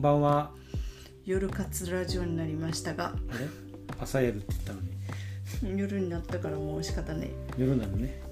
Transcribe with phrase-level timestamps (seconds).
[0.00, 0.50] んばんは。
[1.26, 3.46] 夜活ラジオになりましたがあれ？
[4.00, 5.78] 朝やるって言ったのに。
[5.78, 8.22] 夜になったからもう仕方ない、夜なのね。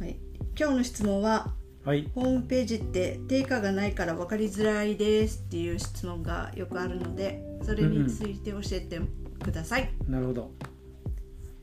[0.00, 0.16] はい、
[0.58, 1.52] 今日の質問は
[1.84, 2.10] はい。
[2.14, 8.98] ホームページって定価がないから分かりづらいですっていう質問がよくあるのでそれについて教えて
[9.44, 10.50] ください、なるほど。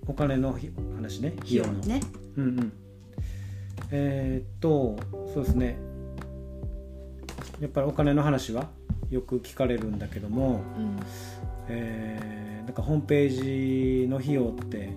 [0.06, 1.34] お金のひ話ね。
[1.40, 1.74] 費用の。
[1.80, 2.02] ね
[2.38, 2.74] うんうん。
[3.90, 4.96] えーっと、
[5.34, 5.76] そうですね。
[7.60, 8.70] やっぱりお金の話は？
[9.10, 11.00] よく聞かれるんだけども、うん。
[11.70, 14.92] えーなんかホームページの費用って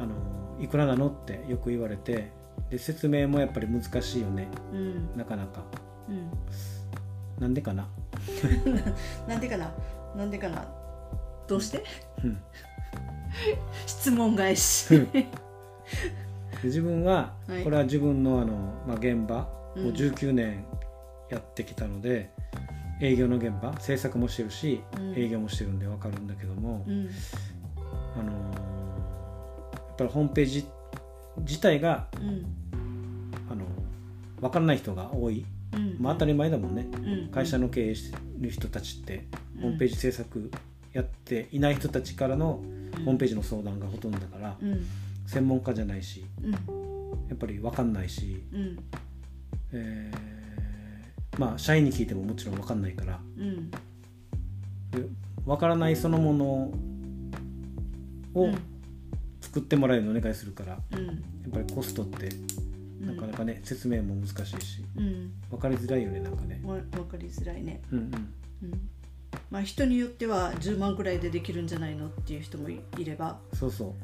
[0.00, 0.14] あの
[0.58, 2.30] いくらなのってよく言われて
[2.70, 4.48] で説明もやっぱり難しいよね。
[4.72, 5.14] うん。
[5.14, 5.62] なかなか。
[6.08, 6.30] うん。
[7.38, 7.86] なんでかな？
[9.28, 9.74] なんでかな？
[10.16, 10.66] なんでかな？
[11.46, 11.84] どうして？
[12.24, 12.38] うん。
[13.84, 14.88] 質問返し。
[14.88, 15.26] で
[16.62, 17.62] 自分は、はい。
[17.62, 18.54] これは自分のあの、
[18.88, 19.88] まあ、現場うん。
[19.88, 20.64] を19年
[21.28, 22.30] やってきたので、
[23.00, 25.14] 営業の現場制作もしてるし、うん。
[25.14, 27.08] 営業もしてるんで分かるんだけども、うん。
[28.16, 28.32] あの
[29.72, 30.66] やっぱりホームページ
[31.38, 32.46] 自体がうん。
[33.50, 33.64] あの
[34.40, 35.96] 分からない人が多い、うん。
[35.98, 37.28] まあ、当たり前だもんね、うん。
[37.28, 39.26] 会社の経営してる人たちって、
[39.60, 40.50] ホームページ制作
[40.92, 42.62] やっていない人たちからの
[43.04, 44.86] ホームページの相談がほとんどだから、うん。
[45.26, 46.52] 専門家じゃないしうん。
[46.52, 46.58] や
[47.34, 48.78] っぱり分かんないし、うん。
[49.72, 50.33] えー
[51.38, 53.20] まあ社員に聞いてももちろん分かんないから。
[53.38, 53.70] うん。
[53.70, 53.78] で
[55.44, 56.74] 分からないそのものを
[58.34, 58.54] うん。
[59.40, 60.72] 作ってもらえるのをお願いするから。
[60.72, 61.08] やうん。
[61.08, 61.12] っ
[61.52, 62.28] ぱりコストって
[63.00, 65.32] なかなかね、説明も難しいしうん。
[65.50, 66.60] 分かりづらいよねなんかね。
[66.64, 67.82] わ分かりづらいね。
[67.92, 68.04] うんうん。
[68.04, 68.88] うん。
[69.50, 73.38] まあ人によっては10万ぐらいでできるんじゃないのっていう人もいいれば。
[73.52, 73.94] そうそ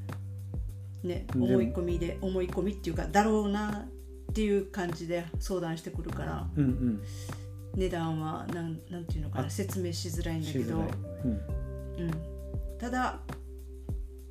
[1.05, 1.07] う。
[1.07, 3.87] ね思い込みで思い込みっていうかだろうな
[4.31, 7.03] っていう感じで相談してくるからうんうん。
[7.77, 10.83] 値段はなんなんていうのかなあ説明しづらいんだけどうん。
[10.83, 12.11] うん、
[12.79, 13.21] ただ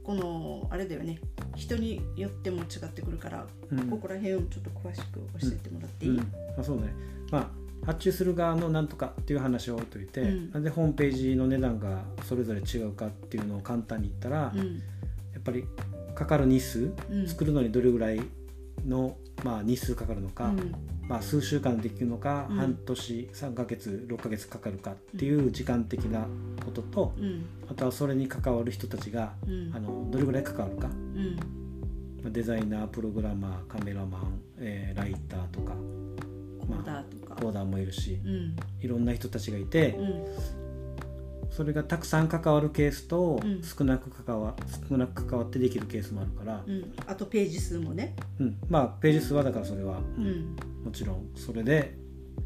[0.04, 1.20] このあれだよね
[1.56, 3.90] 人によっても違ってくるから、うん。
[3.90, 6.18] ここら辺をちょっと詳しく教えてもらっていい、うん。
[6.18, 6.24] ま
[6.60, 6.94] あ、そうね。
[7.32, 7.48] まあ
[7.86, 10.52] 発注する側のなんとかっていう話を置いといて、うん。
[10.52, 14.82] なんでホームページの値段がそれぞれ違うかっていうのを簡単に言ったら、やうん。
[15.40, 15.66] っぱり
[16.16, 17.28] かかる日数、うん。
[17.28, 18.22] 作るのにどれぐらい
[18.86, 20.74] の、まあ、日数かかるのか、うん。
[21.08, 22.58] まあ、数週間できるのか、うん。
[22.58, 26.28] 半年3ヶ月6ヶ月かかるかっていう時間的な
[26.66, 27.46] ことと、うん。
[27.70, 29.72] あとはそれに関わる人たちが、うん。
[29.76, 30.88] あのどれぐらい関わるか。
[30.88, 31.36] うん。
[32.24, 35.74] まあデザイナープログラマーカメラマン、えーライターとか
[36.60, 38.56] コーダーとか、コーダーもいるしうん。
[38.82, 40.69] いろんな人たちがいてうん
[41.60, 43.62] それがたくさん関わるケースとうん。
[43.62, 44.56] 少なく関わ
[44.90, 48.58] 少なく関わってできるケースもあるから、うん、あとページ数もね、うん。
[48.70, 50.26] まあページ数はだからそれは、うん。
[50.26, 50.56] うん
[50.86, 51.98] もちろんそれで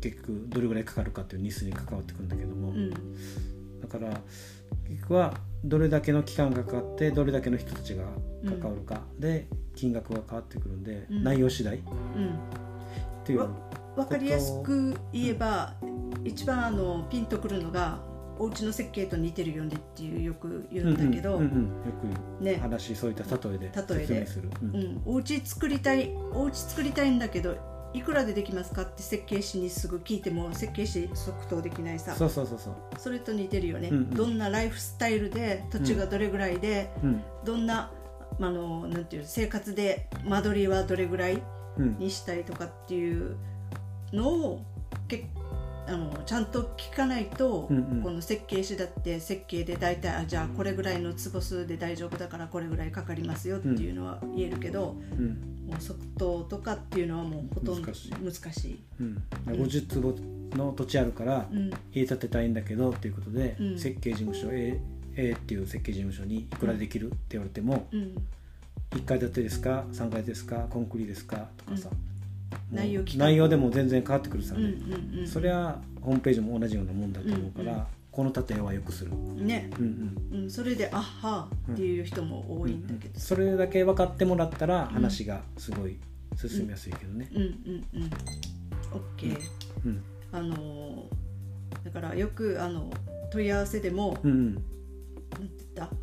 [0.01, 2.90] 結局どれぐらいかかるかっていう日数に関わってくるんだけども、うん。
[2.90, 4.19] だから
[4.90, 8.06] 結局はどれだけの期間がかかってどれだけの人たちが
[8.44, 9.03] 関わるか。
[9.19, 9.45] で
[9.75, 11.24] 金額が変わってくるんで、うん。
[11.24, 11.75] 内容次第。
[11.75, 11.80] っ
[12.16, 12.31] うん。
[13.24, 13.50] ていうわ
[13.95, 15.75] 分かりやすく言えば、
[16.24, 21.69] 一番あのピンとくるのがお家の設計と似てるよねっていうよく言うんだけど、うんうんうんうんよ
[22.39, 22.57] くね。
[22.57, 24.07] 話そういった例えで例えで。
[24.07, 24.75] 説明する、うん。
[24.75, 27.55] うん、お家作りたいお家作りたいんだけど
[27.94, 32.16] いくらでできますかって設計士にすぐ聞いても設計士即答できないさ。
[32.16, 32.75] そうそうそうそう。
[32.97, 34.09] それと似てるよね、うんうん。
[34.09, 37.21] どんなライフスタイルで土地がどれぐらいで、うん。
[37.45, 37.91] どんな
[38.39, 41.44] あのなんていう生活で間取りはどれぐらい
[41.77, 41.97] うん。
[42.00, 43.35] にしたいとかっていう
[44.11, 44.61] のを
[45.07, 45.25] け
[45.88, 48.01] あのちゃんと聞かないと、うんうん。
[48.01, 55.67] この設計士だって設計で大体あじゃあこれぐらいの坪数で大丈夫だからこれぐらいかかりますよっていうのは言えるけど、うん。
[55.67, 58.11] もう即答とかっていうのはもうほとんど難しい。
[58.11, 58.83] 難しい。
[58.99, 60.16] うん、50坪
[60.57, 61.71] の土地あるからうん。
[61.94, 63.79] 家建てたいんだけどっていうことで、うん。
[63.79, 64.79] 設計事務所 A,
[65.15, 68.15] A っていう設計事務所にいくらできるって言われても、うん。
[68.91, 71.89] 1階建てですか3階ですかコンクリですかとかさ、
[72.71, 74.55] 内容内容でも全然変わってくるさ。
[74.55, 75.27] ね、うんうんうん。
[75.27, 79.11] それはホームページも同じようなもんだと思うから、うんうんこの建屋はよくする、
[79.44, 80.44] ね、うんうん。
[80.44, 85.97] うん、それであっはっていう人も多いんだけど、それだけ分かってもらったら話がすごい
[86.35, 88.09] 進みやすいけどね、うん、うんうん。
[89.17, 89.39] OK、
[89.88, 90.03] うん。
[90.31, 91.23] あのー
[91.83, 92.91] だからよくあの
[93.31, 94.63] 問い合わせでも、うんうん。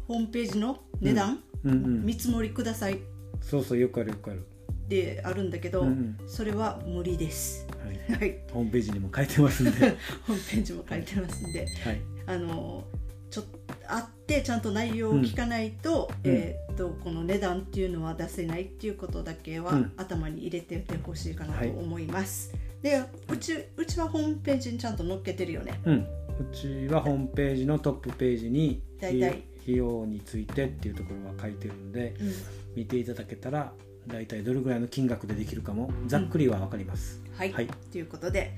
[0.09, 2.95] ホームページの値段、うんうん見積もりください。
[2.95, 2.99] っ
[3.41, 4.45] そうそうよくあるよくある、
[4.91, 6.19] てあるんだけど、うんうん。
[6.27, 7.67] それは無理です。
[8.11, 9.71] はい、はい、ホームページにも書いてますんで、
[10.27, 12.85] ホームページも書いてますんで、はい、あの
[13.31, 16.31] ちょっと会ってちゃんと内容を聞かないと,、うん。
[16.31, 19.93] えーっとこの値段っていうのは出せないっていうことだけはうん。
[19.97, 21.71] 頭に入れておいてほしいかなはい。
[21.71, 22.53] と思います。
[22.83, 25.81] でうちうちはホームページにちゃんと載っけてるよね。
[25.85, 25.95] うん。
[25.99, 26.07] う
[26.53, 29.45] ちはホームページのトップページに大体。
[29.63, 32.33] 費用についてっていうところが書いてるんでうん。
[32.75, 33.73] 見ていただけたら
[34.07, 37.67] 大体どれぐらいの金額でできるかもざっくりは分かります、はい、はい。
[37.67, 38.53] ということで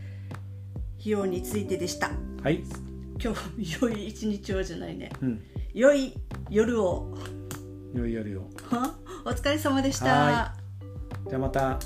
[1.01, 2.11] 費用についてでした。
[2.43, 2.63] はい、
[3.23, 5.11] 今日良い一日をじゃないね。
[5.21, 5.43] うん、
[5.75, 6.15] 良い
[6.49, 7.17] 夜を。
[7.95, 8.49] よいよりを
[9.25, 10.07] お疲れ様でした。
[10.07, 10.55] は
[11.29, 11.79] じゃあまた